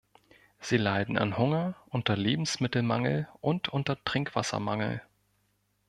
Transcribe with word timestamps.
Sie 0.59 0.77
leiden 0.77 1.15
an 1.19 1.37
Hunger, 1.37 1.75
unter 1.89 2.17
Lebensmittelmangel 2.17 3.27
und 3.39 3.69
unter 3.69 4.03
Trinkwassermangel. 4.03 5.03